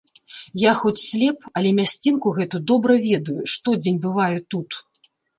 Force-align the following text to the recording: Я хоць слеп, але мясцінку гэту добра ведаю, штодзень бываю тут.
Я 0.61 0.71
хоць 0.77 1.01
слеп, 1.07 1.43
але 1.59 1.73
мясцінку 1.79 2.31
гэту 2.37 2.61
добра 2.71 2.95
ведаю, 3.03 3.35
штодзень 3.57 3.99
бываю 4.07 4.39
тут. 4.55 4.69